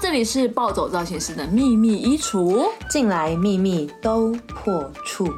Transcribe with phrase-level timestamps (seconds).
[0.00, 5.28] 这里是暴走造型师的秘密衣橱，进来秘密都破处。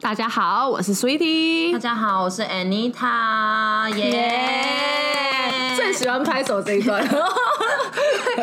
[0.00, 5.74] 大家好，我是 Sweetie，大家好，我是 Anita，耶！
[5.74, 7.02] 最喜欢拍手这一段。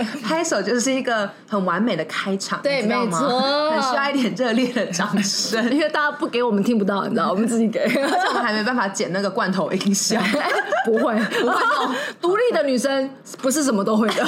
[0.24, 10.22] 拍手就是一个很完美的开场，对，没错，很需要一点热烈的掌声， 因为大家不给我们听不到，你知道，我们自己给，而且我们还没办法剪那个罐头音效，
[10.86, 11.56] 不会，不会，
[12.22, 14.26] 独立的女生不是什么都会的。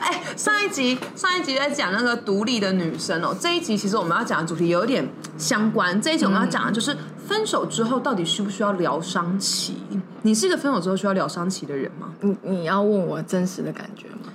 [0.00, 5.06] 哎，上一集上一集在讲那个独立的女生哦，这一集其实我们要讲的主题有点
[5.36, 9.74] 相关，这一集我们要讲的就是分手之后到底需不需要疗伤期？
[10.22, 12.12] 你是一个分手之后需要疗伤期的人吗？
[12.20, 14.32] 你你要问我真实的感觉吗？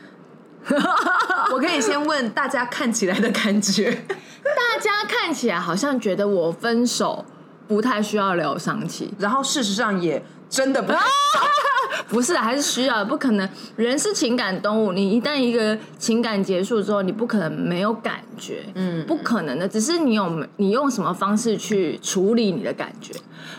[1.53, 3.91] 我可以先问大家看起来的感觉。
[4.43, 7.23] 大家看起来好像觉得我分手
[7.67, 10.91] 不太需要疗伤期，然后事实上也真的不
[12.07, 13.03] 不是，还是需要。
[13.05, 19.67] 不可能，人是情感动物，你一旦一个情感结束之后，你不可能没有感觉，嗯，不可能的。
[19.67, 23.13] 只是你有你用什么方式去处理你的感觉。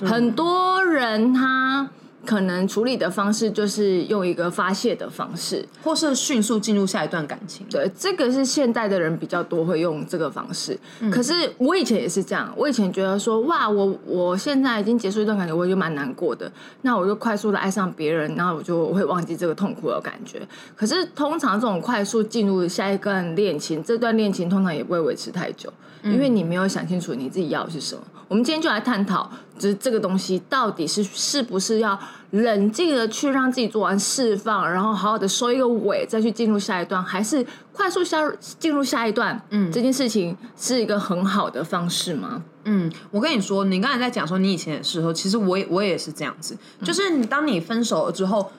[0.06, 1.88] 很多人他。
[2.24, 7.66] 可能处理的方式就是用一个发泄的方式，或是迅速进入下一段感情。
[7.68, 10.78] 对，这个是现代的人比较多会用这个方式。
[11.10, 16.50] 可是我以前也是这样，我以前觉得说，哇，我我现在已经结束一段感情，我就蛮难过的，
[16.82, 20.40] 那我就快速的爱上别人，然后我就会忘记这个痛苦的感觉。
[20.76, 25.72] 可是通常这种快速进入下一段恋情，这段恋情通常也不会维持太久，
[26.04, 28.02] 因为你没有想清楚你自己要的是什么。
[28.28, 31.98] 我们今天就来探讨，就是这个东西到底是是不是要
[32.30, 38.18] 冷静的去让自己做完释放，然后好好的收一个尾，再去进入下一段，还是快速下
[38.58, 39.40] 进入下一段？
[39.50, 42.42] 嗯，这件事情是一个很好的方式吗？
[42.64, 48.50] 嗯，我跟你说，你刚才在讲说你以前的时候，其实我也我也是这样子，就是你当你分手了之后。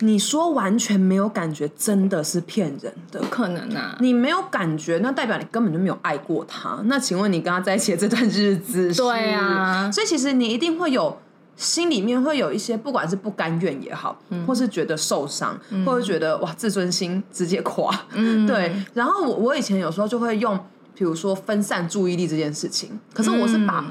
[0.00, 3.96] 你说完全没有感觉，真的是骗人的，不可能啊！
[4.00, 6.78] 你没有感觉，那代表你根本就没有爱过他。
[6.84, 11.18] 那请问你跟他在一起的这段日子，对啊，所以其实你一定会有
[11.56, 18.70] 心里面会有一些，不管是不甘愿也好，或是觉得受伤，或者觉得哇自尊心直接垮，嗯，对。
[18.92, 20.58] 然后我我以前有时候就会用，
[20.94, 23.82] 比如说分散注意力这件事情，可是我是把。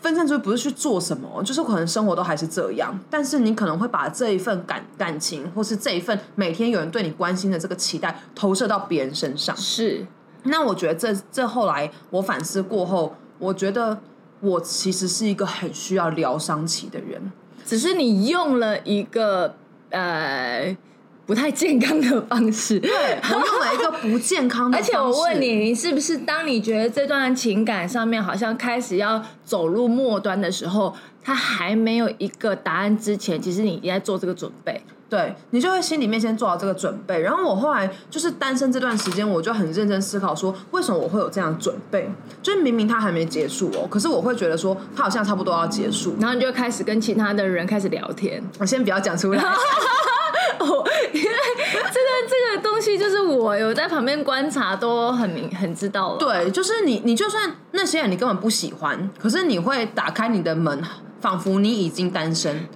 [0.00, 9.56] 分散出去不是去做什么，就是可能生活都还是这样，但是你可能会把这一份感感情，或是这一份每天有人对你关心的这个期待，投射到别人身上。
[9.56, 10.06] 是，
[10.44, 13.98] 那我觉得这这后来我反思过后，我觉得
[14.40, 17.30] 我其实是一个很需要疗伤期的人，
[17.66, 19.54] 只是你用了一个
[19.90, 20.76] 呃。
[21.30, 24.76] 不太健康的方式，对我用了一个不健康的。
[24.76, 30.92] 而且我问你，你是不是当你觉得这段情感上面好像开始要走入末端的时候，
[31.22, 34.82] 他还没有一个答案之前，其实你已经在做这个准备？
[35.08, 37.20] 对你就会心里面先做好这个准备。
[37.20, 42.10] 然后我后来就是单身这段时间，我就很认真思考说，为什么我会有这样准备？
[42.42, 48.42] 就是明明他还没结束哦，可是我会觉得说，他好像差不多要结束，然后你就开始跟其他的人开始聊天。
[48.58, 49.40] 我先不要讲出来。
[50.60, 51.28] 哦，因为
[51.72, 56.18] 这个这个东西就是我有在旁边观察，都很明很知道了。
[56.18, 60.82] 对，就是你，你就算那些人你根本不喜欢，可是你会打开你的门，
[61.20, 62.68] 仿佛你已经单身，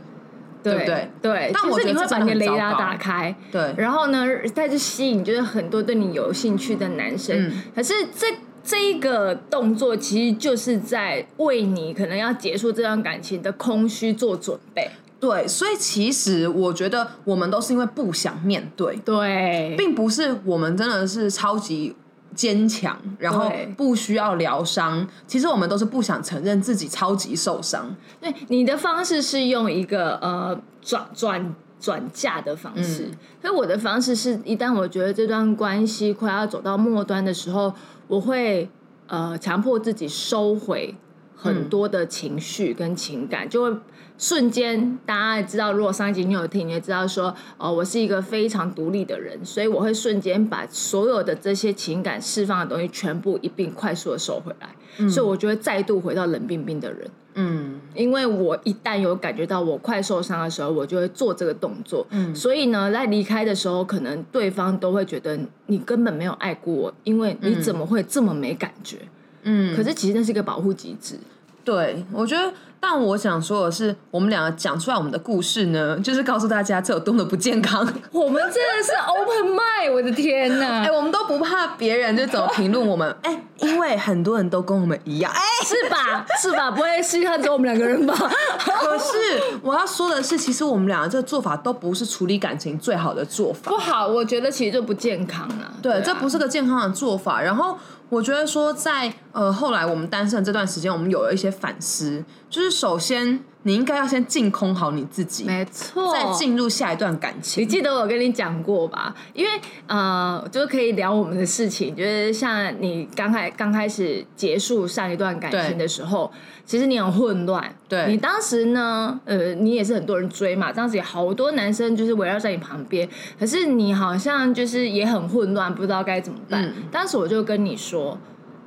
[0.62, 1.10] 对不对？
[1.20, 1.50] 对。
[1.52, 3.74] 但我觉得你会把你的雷达打开，对。
[3.76, 7.52] 然后呢，再去吸引就是很多对你有兴趣的男生。
[7.74, 8.26] 可是这
[8.64, 14.90] 这一个动作，其实就是在为你可能要结束这段感情的空虚做准备。
[15.24, 21.96] 对，所以其实我觉得我们都是因为不想面对，对，并不是我们真的是超级
[22.34, 25.08] 坚强，然后不需要疗伤。
[25.26, 27.96] 其实我们都是不想承认自己超级受伤。
[28.20, 33.08] 对，你的方式是用一个呃转转转嫁的方式，
[33.40, 37.72] 所以我的方式是一旦我觉得这段关系快要走到末端的时候，
[38.08, 38.68] 我会
[39.06, 40.94] 呃强迫自己收回
[41.44, 43.78] 很多的情绪跟情感，就会。
[44.16, 57.10] 瞬间，大家也知道，如果上一集你有听，你也知道说，哦，我是一个非常独立的人，所以我会瞬间把所有的这些情感释放的东西全部一并快速的收回来，所以我就会再度回到冷冰冰的人。
[57.34, 62.06] 嗯，因为我一旦有感觉到我快受伤的时候，我就会做这个动作。
[62.10, 65.36] 嗯，所以呢，在离开的时候，可能对方都会觉得
[65.66, 68.98] 你根本没有爱过我，因为你怎么会这么没感觉？
[69.42, 71.18] 嗯，可是其实那是一个保护机制。
[71.64, 77.80] 对，我觉得，但我想说的是，我们两个讲出来我们的故事呢，就是告诉大家这有多么不健康。
[78.12, 80.84] 我们真的是 open mind，我的天哪！
[80.84, 86.26] 哎，我们都不怕别人就怎么评论我们， 哎，因为很多人都跟我们一样，哎，是吧？
[86.42, 86.70] 是吧？
[86.70, 88.14] 不会是看只有我们两个人吧？
[88.60, 89.14] 可是
[89.62, 95.72] 我要说的是，其实我们两个这个做法都不是处理感情最好的做法，不好，我觉得其实就不健康啊。
[95.80, 97.40] 对，这不是个健康的做法。
[97.40, 97.78] 然后。
[98.14, 107.62] 我觉得说，在呃后来我们单身的这段时间，我们有了一些反思，就是首先你应该要先净空好你自己，没错，再进入下一段感情。
[107.62, 109.14] 你记得我跟你讲过吧？
[109.34, 109.50] 因为
[109.86, 116.32] 呃，就是可以聊我们的事情，就是像你刚开刚开始结束上一段感情的时候。
[116.66, 123.06] 其实你很混乱，对你当时呢，呃，你也是很多人追嘛，当时也好多男生就是围绕在你旁边，
[123.38, 126.72] 可是你好像就是也很混乱，不知道该怎么办。
[126.90, 128.18] 当时我就跟你说，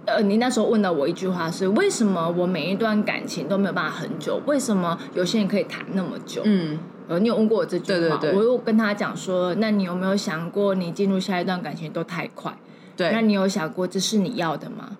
[0.07, 4.41] 呃，你那时候问到我一句话是：为什么我每一段感情都没有办法很久？
[4.45, 6.41] 为什么有些人可以谈那么久？
[6.45, 8.17] 嗯，呃，你有问过我这句话？
[8.33, 12.57] 我又跟他讲说，那你有没有想过，你进入下一段感情都太快？
[12.95, 14.97] 对，那你有想过这是你要的吗？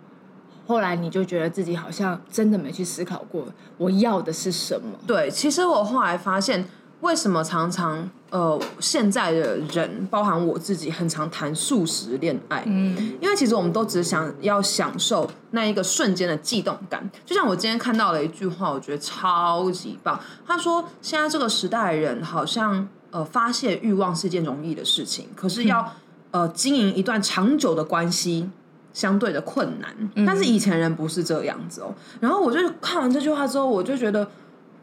[0.68, 3.46] 后来你就觉得自己好像真的没去思考过
[3.78, 5.00] 我要的是什么？
[5.08, 6.68] 对，其实我后来发现，
[7.02, 17.10] 为什么常常呃现在的人，包含我自己，很常谈素食恋爱，嗯，因为其实我们都只想要享受那一个瞬间的悸动感。
[17.26, 20.20] 就像我今天看到了一句话，我觉得超级棒。
[20.46, 25.94] 他说，现在这个时代的人好像呃发泄欲望是一件容易的事情，可是要
[26.32, 28.50] 呃经营一段长久的关系。
[28.94, 29.96] 相对的困难，
[30.26, 31.94] 但是以前人不是这样子哦。
[32.20, 34.28] 然后我就看完这句话之后，我就觉得，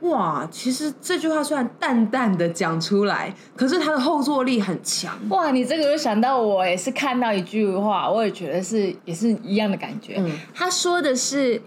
[0.04, 5.18] 哇，其实这句话虽然淡淡的讲出来，可是它的后坐力很强。
[5.30, 10.16] 哇，你这个就想到我也是看到一句话，我也觉得是也是一样的感觉。
[10.18, 11.62] 嗯他说的是，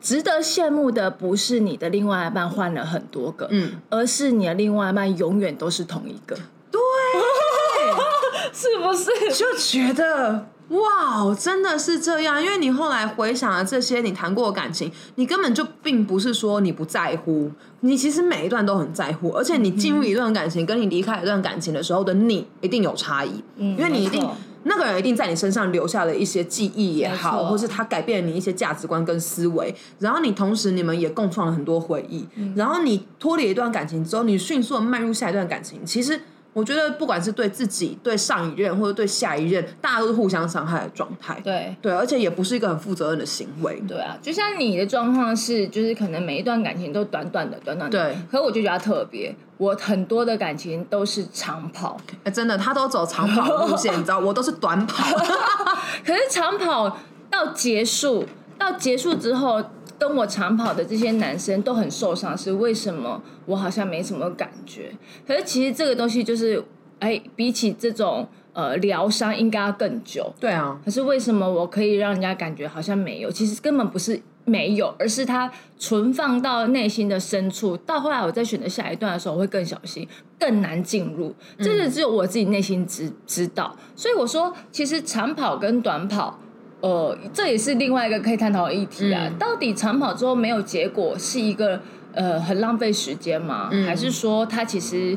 [0.00, 6.36] 值得羡慕的不是你的另外一半换了很多个，嗯，而是你的另外一半永远都是同一个。
[6.70, 6.80] 对，
[8.52, 9.10] 是不是？
[9.32, 10.46] 就觉得。
[10.68, 17.50] 哇，真的是这样，因为你后来回想了这些你谈过的感情，你根本就并不是说你不在乎，
[17.80, 24.26] 你其实每一段都很在乎，而且你进入一段感情，跟你离开一段感情的时候的你一定有差异，因为你一定
[24.62, 32.26] 那个人一定在你身上留下了一些记忆也好，或是他改变了你一些价值观跟思维，然后你同时你们也共创了很多回忆，
[32.56, 36.18] 然后你脱离一段感情之后，你迅速的迈入下一段感情，其实。
[36.54, 41.38] 我觉得不管是对自己、对上一任或者对下一任，大家都是互相伤害的状态。
[41.44, 43.82] 对对，而且也不是一个很负责任的行为。
[43.86, 47.98] 对啊，就像你的状况是，就是可能每一段感情都短短的、短短的。
[47.98, 48.16] 对。
[48.30, 52.00] 可我就觉得特别，我很多的感情都是长跑。
[52.22, 55.18] 哎，真的，他都走长跑路线， 你知道，我都是短跑。
[56.06, 56.98] 可是长跑
[57.28, 58.24] 到结束，
[58.56, 59.60] 到结束之后。
[59.98, 63.22] 跟我长跑的这些男生都很受伤，是为什么？
[63.46, 64.90] 我好像没什么感觉。
[65.26, 66.62] 可是其实这个东西就是，
[66.98, 70.32] 哎，比起这种呃疗伤，应该要更久。
[70.40, 70.78] 对啊。
[70.84, 73.30] 可是为什么我可以让人家感觉好像没有？
[73.30, 77.76] 其实根本不是没有，而是它存放到内心的深处。
[77.78, 80.06] 到后来我在选择下一段的时候，我会更小心，
[80.38, 81.34] 更难进入。
[81.58, 83.76] 这是只有我自己内心知知道。
[83.94, 86.38] 所以我说，其实长跑跟短跑。
[86.84, 89.30] 呃，这也是另外一个可以探讨的议题啊。
[89.38, 91.80] 到底长跑之后没有结果是一个
[92.12, 93.70] 呃很浪费时间吗？
[93.86, 95.16] 还是说他其实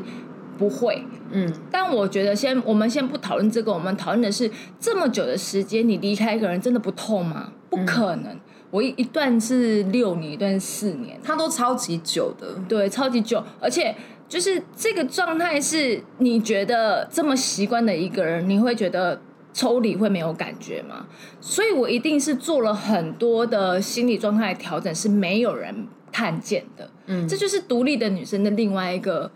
[0.56, 1.04] 不会？
[1.30, 4.50] 嗯，但我觉得先我们先不讨论这个，我们讨论的是
[4.80, 7.52] 这么久的时间，你离开一个人真的不痛吗？
[7.68, 8.34] 不可能，
[8.70, 13.94] 我一一段是六年，一段是四年，他都超级久的，对，超级久，而且
[14.26, 19.20] 就是这个状态是你觉得这么习惯的一个人，你会觉得。
[19.52, 21.06] 抽离会没有感觉吗？
[21.40, 26.90] 所以我一定是做了很多的心理状态调整，是没有人看见的。
[27.06, 29.30] 嗯，这就是独立的女生的另外一个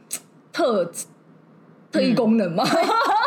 [0.52, 0.90] 特
[1.92, 2.64] 特异功能吗？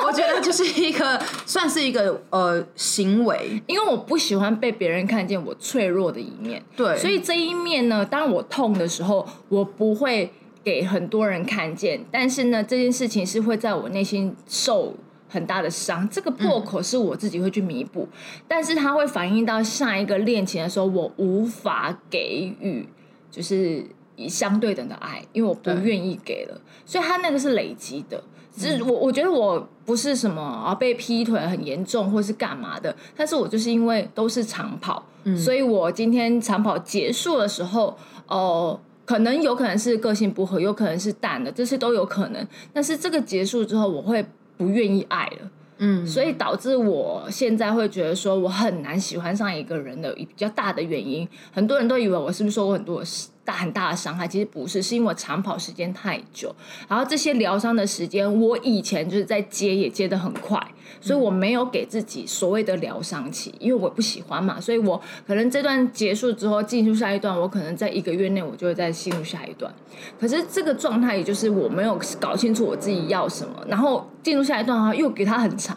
[0.08, 6.64] 我觉得就是一个 算是一个呃行为，因为我不喜欢被别人看见我脆弱的一面。
[6.76, 10.32] 对，所以这一面呢，当我痛的时候，我不会
[10.64, 12.04] 给很多人看见。
[12.12, 14.96] 但是呢，这件事情是会在我内心受。
[15.30, 18.08] 很大的伤，这个破口是我自己会去弥补，
[18.48, 22.90] 但是它会反映到下一个恋情的时候，我无法给予
[23.30, 28.22] 就是以相对等的爱，因为我不愿意给了，所以他那个是累积的。
[28.58, 35.06] 是我我觉得我不是什么啊被劈腿很严重或是干嘛的，但是我就是因为都是长跑，
[35.38, 37.96] 所以我今天长跑结束的时候，
[38.28, 42.46] 哦，可能有可能是个性不合，有可能是淡的，这些都有可能。
[42.74, 44.26] 但是这个结束之后，我会。
[44.60, 53.02] 不愿意爱了，嗯，所以导致我现在会觉得说我很难喜欢上一个人的比较大的原因，很多人都以为我是不是说过很多
[53.50, 54.28] 大很大的伤害？
[54.28, 56.56] 其实不是，是因为我长跑时间太久，
[56.88, 60.64] 然后这些疗伤的时间，我以前就是在接也接的很快，
[61.02, 69.74] 所以我没有给自己所谓的疗伤期，因为我不喜欢嘛，所以我可能这段结束之后进入下一段，我可能在一个月内我就会再进入下一段。
[70.20, 75.76] 可是这个状态也就是我没有搞清楚我自己要什么，然后进入下一段的话又给他很长。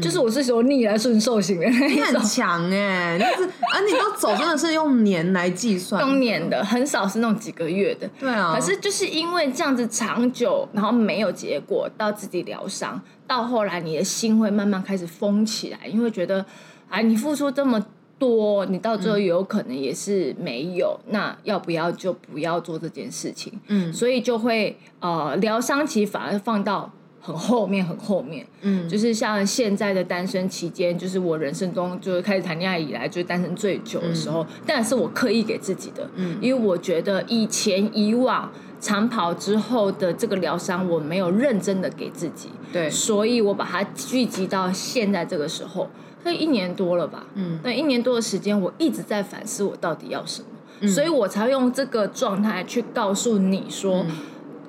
[0.00, 8.54] 就是我是说逆来顺受型的，你很强哎，就是啊，你都走真的是用年来计算，用年的很少是那种几个月的，对啊。
[8.54, 16.44] 可是就是因为这样子长久，然后没有结果，到自己疗伤，到后来你的心会慢慢开始封起来，因为觉得
[16.88, 17.84] 啊，你付出这么
[18.18, 23.58] 多，你到最后有可能也是没有，那要不要就不要做这件事情？
[23.68, 26.92] 嗯，所以就会呃疗伤期反而放到。
[27.22, 38.50] 很后面，很后面，嗯，就是像现在的单身期间，就是我人生中就是开始谈恋爱以来，就是单身最久的时候，但是我刻意给自己的，嗯，因为我觉得以前以往
[38.80, 45.90] 长跑之后的这个疗伤，我没有认真的给自己，对，所以我把它聚集到现在这个时候，
[46.22, 50.42] 所以一年多了吧，嗯，那一年多的时间，我一直在反思我到底要什
[50.80, 54.06] 么，所以我才用这个状态去告诉你说。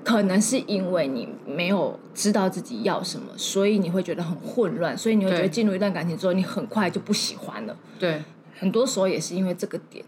[0.04, 7.76] 可能是因为你没有知道自己要什么，所以你会觉得很混乱，所以你会觉得进入一段感情之后，你很快就不喜欢了。
[8.00, 8.22] 对，
[8.60, 10.04] 很多时候也是因为这个点，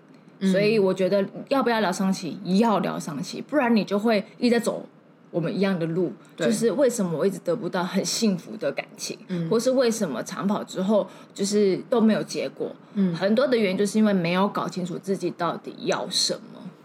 [0.52, 4.88] 所以我觉得要不要疗伤期，要疗伤期，不然你就会一直在走
[5.32, 6.12] 我们一样的路。
[6.36, 9.18] 就是为什么我一直得不到很幸福的感情，
[9.50, 12.76] 或是为什么长跑之后就是都没有结果？
[12.96, 16.40] 嗯，很多的原因就是因为没有搞清楚自己到底要什么。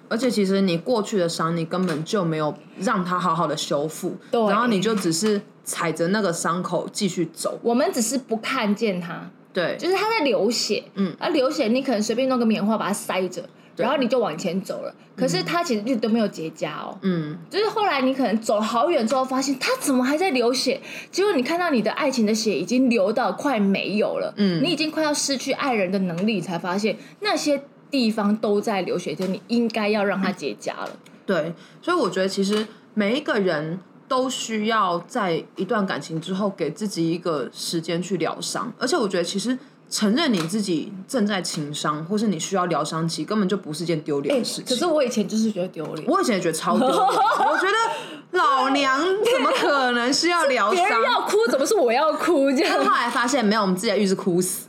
[0.08, 7.58] 而且其实你过去的伤，你根本就没有让它好好的修复，然后你就只是踩着那个伤口继续走。
[7.62, 13.44] 我们只是不看见它，对，就是它在流血，嗯，而流血你可能随便弄个棉花把它塞着，
[13.76, 14.94] 然后你就往前走了。
[15.14, 20.80] 可是它其实一直都没有结痂哦，嗯，就是后来你可能走好远之后，发现它怎么还在流血？
[21.10, 27.62] 结果你看到你的爱情的血已经流到快没有了，嗯，你已经快要失去爱人的能力，才发现那些。
[27.90, 30.90] 地方都在流血，就你应该要让它结痂了。
[31.26, 39.58] 对，所以我觉得其实每一个人都需要在一段感情之后给自己一个时间去疗伤，而且我觉得其实
[39.90, 44.64] 承认你自己正在情伤，或是你需要疗伤期，根本就不是件丢脸的事情。
[44.66, 46.98] 可是我以前就是觉得丢脸，我以前也觉得超丢脸。
[46.98, 50.76] 我觉得老娘怎么可能是要疗伤？
[50.84, 52.50] 别人要哭，怎么是我要哭？
[52.52, 54.66] 这样后来发现没有，我们自己的浴室哭死。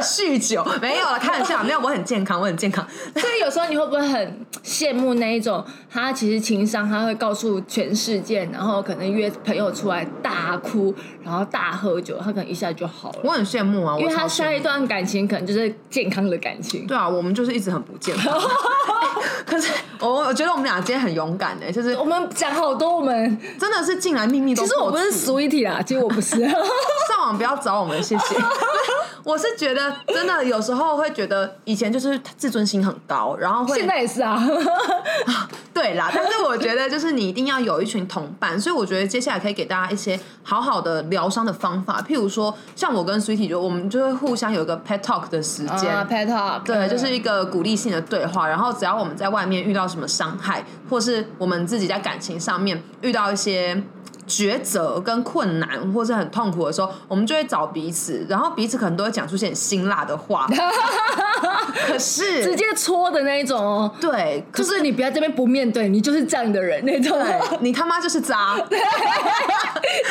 [0.00, 2.86] 酗酒没有了，开玩笑， 没有，我很健康，我很健康。
[3.16, 5.64] 所以有时候你会不会很羡慕那一种？
[5.90, 13.18] 他其实情商，他会告诉全世界，然后可能约朋友出来大哭，然后大喝酒，他可能一下就好了。
[13.24, 16.86] 我很羡慕啊，因为他下一段感情可能就是健康的感情。
[16.86, 18.32] 对啊，我们就是一直很不健康。
[19.44, 19.70] 可是
[20.00, 24.62] 我我觉得我们俩今天很勇敢的，就是我们讲好多，我们真的是进来秘密都。
[24.62, 26.36] 其实我不是 sweetie 啦，其实我不是。
[27.08, 28.34] 上网不要找我们，谢谢。
[29.24, 34.36] 我是觉得真的有时候会觉得以前就是自尊心很高，然后会现在也是啊，
[35.72, 36.10] 对啦。
[36.14, 48.48] 但是我觉得就是你一定要有一群同伴，所以我觉得接下来可以给大家一些好好的疗伤的方法，譬如说像我跟 Sweetie 就我们就会互相有一个 pet talk 的时间，pet talk 对，就是一个鼓励性的对话。
[48.48, 53.82] 然后只要我们在外面遇到什么伤害，或是我们自己在感情上面遇到一些。
[54.32, 60.48] 抉择跟困难，或是很痛苦的时候，我们就会找彼此，然后彼此可能都会讲出些辛辣的话。
[61.86, 67.20] 可是直接戳的那一种哦，对，就是你不要这边不面对，你就是这样的人那种，
[67.60, 68.56] 你他妈就是渣。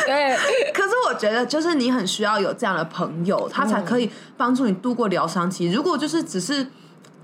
[0.05, 0.37] 对，
[0.73, 5.71] 可是我觉得，就是你很需要有这样的朋友，他才可以帮助你度过疗伤期。
[5.71, 6.67] 如果就是只是。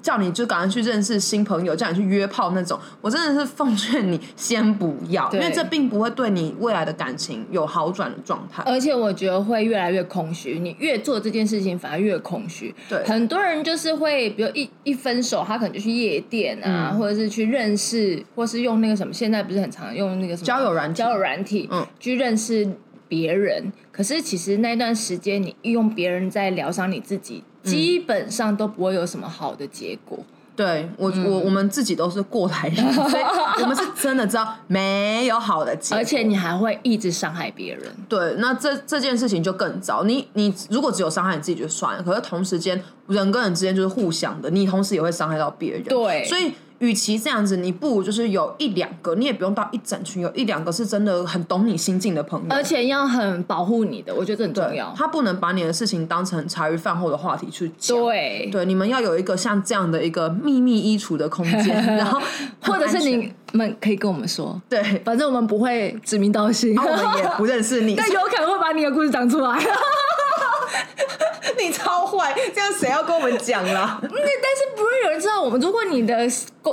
[0.08, 8.64] 叫你就赶快去认识新朋友，叫你去约炮那种，我真的是奉劝你先不要，因为这并不会对你未来的感情有好转的状态。
[8.66, 12.74] 而且我觉得会越来越空虚，你越做这件事情反而越空虚。
[12.88, 22.66] 对，很多人就是会，比如一一分手，他可能就去夜店啊，或者是去认识，或是用那个什么，现在不是很常用那个什么交友软交友软体，嗯，去认识
[23.10, 23.74] 别人。
[23.92, 27.44] 可是其实那段时间，你用别人在疗伤你自己。
[27.64, 30.20] 基本上都不会有什么好的结果。
[30.56, 33.24] 对我，我我们自己都是过来人， 所以
[33.62, 37.84] 我们是真的知道没有好的结果，而且你还会一直伤害别人。
[38.10, 40.04] 对，那这这件事情就更糟。
[40.04, 45.84] 你你如果只有伤害你自己就算了，可是同时间人跟人之间就是互相的，你同时也会伤害到别人。
[45.84, 54.94] 对，所以与其这样子，你不如就是有一两个，你也不用到一整群，有一两个是真的很懂你心境的朋友，而且要很保护你的，我觉得这很重要。
[54.96, 57.98] 他不能把你的事情当成茶余饭后的话题去讲。
[57.98, 62.22] 对对，你们要有一个像这样的一个秘密衣橱的空间， 然后
[62.62, 69.60] 或者是你们可以跟我们说，对，反正我们不会指名道姓，我们也不认识你， 但有可能会把你的故事讲出来。
[71.58, 74.00] 你超坏，这样谁要跟我们讲啦？
[74.02, 75.60] 那 但是不会有人知道我们。
[75.60, 76.18] 如果你的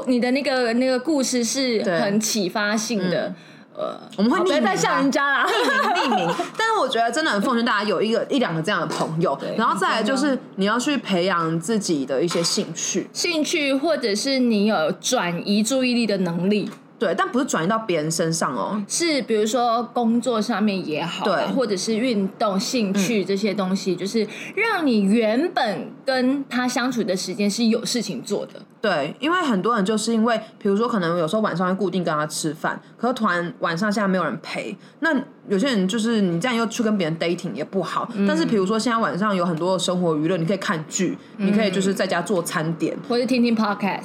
[0.07, 3.35] 你的那个那个故事是很启发性的，
[3.77, 6.35] 呃，我们会匿名再吓人家啦，匿名匿名。
[6.57, 16.71] 但是我觉得真的很奉劝大家有一个一两个这样的朋友，然后再来就是你要去培养自己的一些兴趣，兴趣或者是你有转移注意力的能力。
[17.05, 28.53] 对，但不是转移到别人身上哦，是比如说工作上面也好，对，或者是运动、兴趣这些东西，就是让你原本跟他相处的时间是有事情做的。
[28.81, 35.11] 对，因为很多人就是因为，比如说可能有时候晚上会固定跟他吃饭，可是突然晚上现在没有人陪，那
[35.49, 38.09] 有些人就是你这样又去跟别人 dating 也不好。
[38.27, 44.05] 但是比如说现在晚上有很多的生活娱乐，你可以看剧，你可以就是在家做餐点，或者听听 podcast，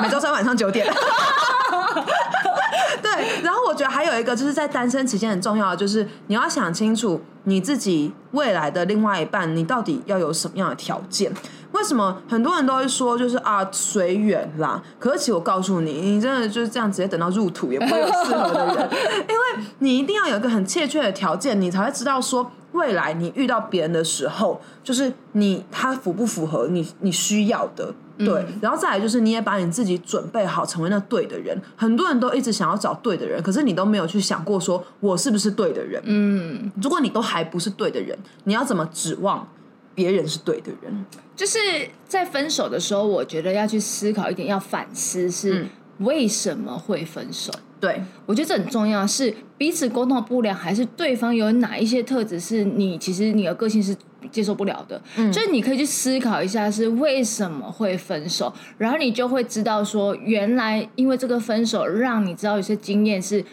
[0.00, 0.84] 每周三晚上九点。
[3.02, 11.32] 对，然后我觉得还有一个就是在单身期间很重要的，就是你要想清楚你自己未来的另外一半，你到底要有什么样的条件？
[11.72, 14.80] 为什么很多人都会说就是啊随缘啦？
[14.98, 18.88] 可是其实我告诉你，你真的就是这样直接等到入土也不会有适合的人，
[19.28, 27.92] 因为你一定要有一个很切确的条件，你才会知道说未来你遇到别人的时候，就是你他符不符合你你需要的。
[28.18, 31.60] 对，然后再来就是你也把你自己准备好成为那对的人。
[31.76, 36.00] 很多人都一直想要找对的人，可是你都没有去想过说我是不是对的人。
[36.04, 39.48] 嗯，如果你都还不是对的人，你要怎么指望
[39.94, 41.04] 别人是对的人？
[41.34, 41.58] 就是
[42.06, 45.66] 在分手的时候，我觉得要去思考一点，要反思是
[45.98, 47.52] 为什么会分手。
[47.80, 53.94] 对，我觉得这很重要，是彼此沟通不良，还是对方有哪一些特质是你其实你的个性是
[54.30, 55.00] 接受不了的？
[55.16, 63.44] 嗯，就是你可以去思考一下是为什么会分手，然后你就会知道说，原来因为这个分手，让你知道有些经验是，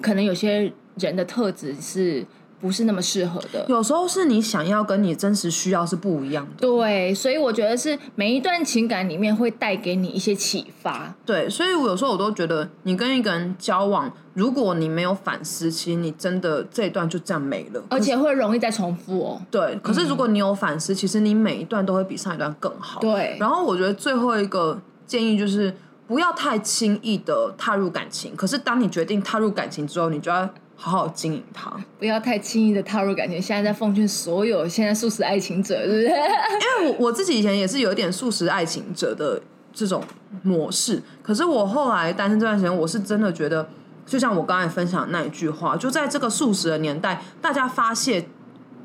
[0.00, 2.26] 可能有些人的特质是。
[2.60, 6.52] 不是那么适合的，有时候是你想要跟你真实需要是不一样的。
[6.60, 11.14] 对，所以我觉得是每一段情感里面会带给你一些启发。
[11.24, 19.42] 对，所以我有时候我都觉得，你跟一个人交往，如果你没有反思，其实你真的这一段就这样没了，而且会容易再重复哦。
[19.50, 23.00] 对，可是如果你有反思，其实你每一段都会比上一段更好。
[23.00, 25.74] 对，然后我觉得最后一个建议就是
[26.06, 30.46] 不要太轻易的踏入感情，可是当你决定踏入感情之后，你就要。
[30.82, 33.40] 好好经营它，不要太轻易的踏入感情。
[33.40, 36.06] 现在在奉劝所有现在素食爱情者，是不是？
[36.06, 39.38] 因为我我自己以前也是有一点素食爱情者的
[39.74, 40.02] 这种
[40.42, 43.68] 模式，可是我后来单身这段时间，我是真的觉得，
[44.06, 48.26] 就像我刚才分享的那一句话，就在这个素食的年代，大家发泄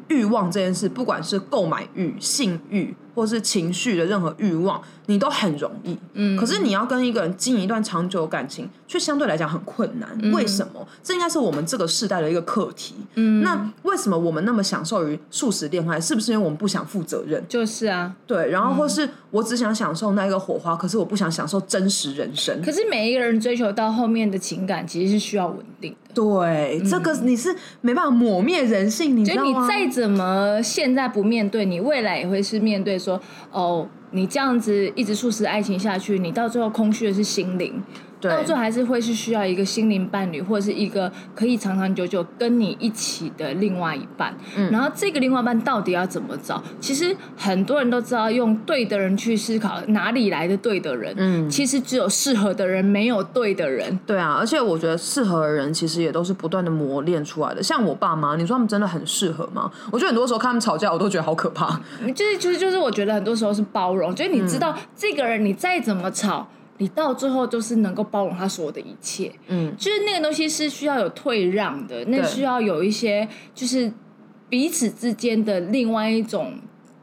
[0.10, 4.80] 欲望这件事，不管是购买欲、性欲，或是情绪的任何欲望。
[5.08, 10.10] 你都很容易，嗯，可是你要跟一个人经营一段长久感情，却相对来讲很困难。
[10.32, 10.84] 为什么？
[11.04, 12.96] 这应该是我们这个世代的一个课题。
[13.14, 16.02] 嗯，那为什么我们那么享受于素食恋爱？
[16.02, 17.44] 是不是因为我们不想负责任？
[17.48, 18.50] 就是啊，对。
[18.50, 22.60] 然后或是我只想享受那一个火花，可是我不想享受真实人生。
[22.64, 25.98] 可是每一个人追求到后面的情感，其实是需要稳定的。
[26.16, 29.62] 对，这个你是没办法抹灭人性，你知道吗？
[29.62, 33.88] 你再怎么现在不面对，你未来也会是面对说哦。
[34.12, 37.84] 你这样子一直促使爱情下去，你到最后空虚的是心灵。
[38.30, 44.36] 到最后还是会是需要一个心灵伴侣，或者是一个可以长长久久跟你一起的另外一半。
[44.56, 46.62] 嗯，然后这个另外一半到底要怎么找？
[46.80, 51.14] 其实很多人都知道，用对的人去思考哪里来的对的人。
[51.18, 53.98] 嗯，其实只有适合的人，没有对的人。
[54.06, 57.62] 对啊，而且我觉得适合的人其实也都是不断的磨练出来的。
[57.62, 59.72] 像我爸妈，你说他们真的很适合吗？
[59.92, 61.80] 我觉得很多时候看他们吵架，我都觉得好可怕。
[62.14, 66.48] 就是就是就是，我觉得很多时候是包容，就是你知道这个人，你再怎么吵。
[66.78, 73.92] 你到最后就是能够包容他所有的一切，嗯，就是那个东西是需要有退让的，那需要有一些就是
[74.50, 76.60] 彼此之间的另外一种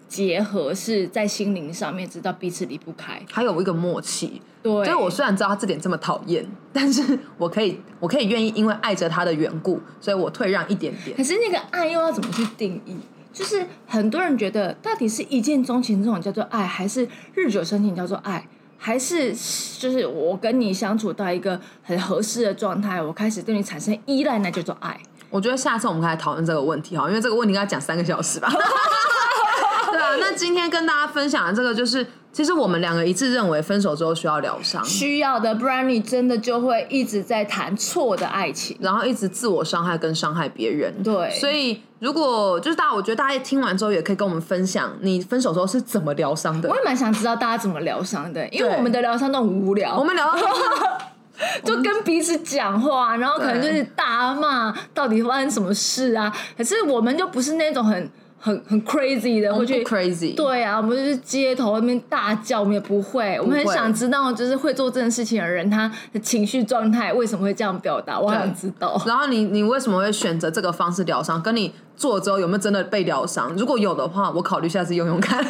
[0.07, 4.43] 结合，是在心灵上面知道彼此离不开，还有一个默契。
[4.63, 11.17] 对，就是我虽然知道他这点这么讨厌，但是我可以， 我可以愿意因为爱着他的缘故，所以我退让一点点。
[11.17, 12.95] 可是那个爱又要怎么去定义？
[13.33, 18.47] 就是很多人觉得，到底是一见钟情这种叫做爱，还是日久生情叫做爱？
[18.85, 19.33] 还是
[19.79, 24.99] 就是我跟你相处到一个很合适的状态，我开始对你产生依赖，那叫做爱。
[25.31, 28.51] 我觉得下次我们可以讨论这个问题哈，因为这个问题应该讲三个小时吧。
[29.93, 40.91] 对啊，那今天跟大家分享的这个就是其实我们两个一致认为，分手之后需要疗伤，需要的，不然你真的就会一直在谈错的爱情，然后一直自我伤害跟伤害别人。
[41.03, 46.71] 对，所以如果就是大家，我觉得大家听完之后也可以跟我们分享，你分手之后是怎么疗伤的。
[46.71, 50.39] 我也蛮想知道大家怎么疗伤的，因为我们的疗伤都很无聊，我们聊到
[51.65, 56.33] 就跟彼此讲话，然后可能就是大骂到底发生什么事啊。
[56.57, 58.09] 可是我们就不是那种很
[58.45, 63.39] 很很 crazy 的，会去不 crazy，对啊，我们就是街头那边大叫，我们也不会。
[63.41, 68.19] 我们很想知道，就是会做这件事情的人，他的情绪状态为什么会这样表达？
[68.19, 69.01] 我想知道。
[69.07, 71.41] 然后你你为什么会选择这个方式疗伤？
[71.41, 73.55] 跟你做了之后有没有真的被疗伤？
[73.57, 75.45] 如果有的话，我考虑下次用用看。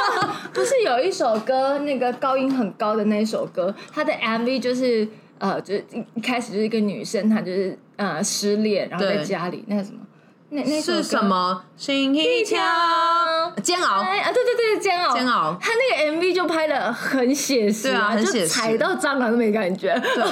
[0.54, 5.06] 不是有一首歌，那个高音很高的那首歌，它的 MV 就是
[5.38, 9.98] 呃，就是一一开始就是一个女生，她就是呃失恋，然后在家里，那个什么，
[10.50, 11.24] 那那是什？
[11.24, 11.62] 么？
[11.76, 12.60] 心一跳，
[13.62, 14.00] 煎熬。
[14.00, 19.94] 哎啊，对对对，煎熬，煎熬他那个 MV 就拍的很写实对啊很写实就踩到蟑螂都没感觉。
[20.14, 20.24] 对，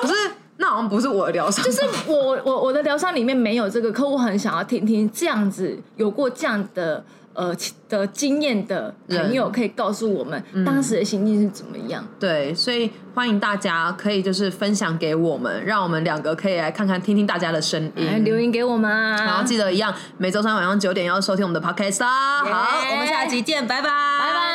[0.00, 0.14] 可是
[0.58, 7.02] 那好像不是我的疗伤，就是我我我的疗伤里面没有这个，可我很想要听听这样子有过这样的
[7.34, 7.54] 呃
[7.88, 12.06] 的经验的朋友，可以告诉我们当时的心境是怎么样。
[12.18, 18.06] 对，所以欢迎大家可以就是分享给我们，让我们两个可以来看看听听大家的声音。
[18.06, 19.24] 来留言给我们啊！
[19.24, 22.44] 然后记得一样，每周三晚上九点要收听我们的 podcast 啦。
[22.44, 24.51] 好我们下集见，拜拜，拜拜。